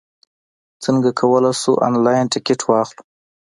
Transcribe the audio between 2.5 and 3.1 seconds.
واخلو؟